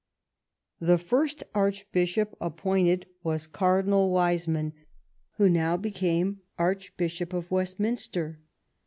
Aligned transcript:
The 0.79 0.97
first 0.97 1.43
Archbishop 1.53 2.35
appointed 2.41 3.05
was 3.21 3.45
Cardinal 3.45 4.09
Wiseman, 4.09 4.73
who 5.37 5.47
now 5.47 5.77
became 5.77 6.41
Arch 6.57 6.97
bishop 6.97 7.33
of 7.33 7.51
Westminster. 7.51 8.39